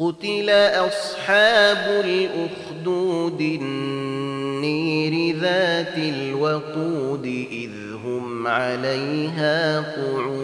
[0.00, 0.50] قتل
[0.88, 7.70] أصحاب الأخدود النير ذات الوقود إذ
[8.04, 10.40] هم عليها قعود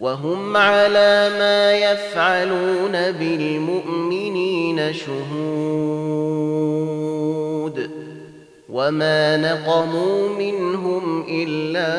[0.00, 5.14] وهم على ما يفعلون بالمؤمنين شهود
[8.68, 11.94] وما نقموا منهم إلا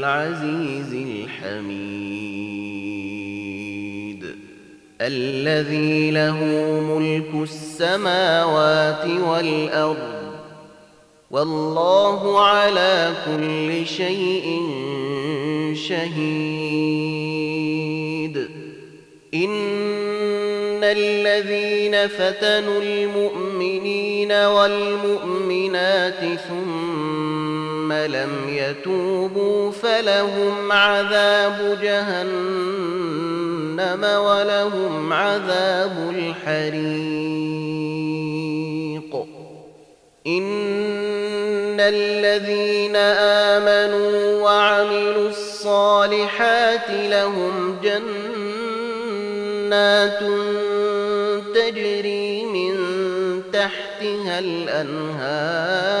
[0.00, 2.00] العزيز الحميد
[5.00, 6.44] الذي له
[6.80, 10.20] ملك السماوات والأرض
[11.30, 14.60] والله على كل شيء
[15.88, 17.20] شهيد.
[19.34, 33.00] إن الذين فتنوا المؤمنين والمؤمنات ثم لم يتوبوا فلهم عذاب جهنم
[34.04, 37.20] ولهم عذاب الحريق.
[40.26, 42.96] إن الذين
[43.56, 48.60] آمنوا وعملوا الصالحات لهم جنات
[51.54, 52.74] تجري من
[53.52, 56.00] تحتها الأنهار.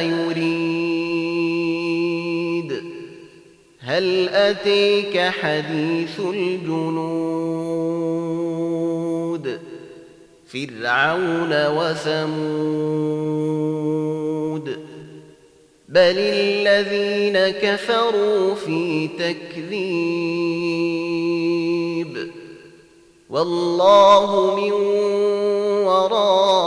[0.00, 1.16] يريد.
[3.80, 7.56] هل أتيك حديث الجنود؟
[10.46, 12.36] فرعون وثمود.
[15.88, 20.56] بل الذين كفروا في تكذيب.
[23.30, 24.72] والله من
[25.86, 26.66] ورائهم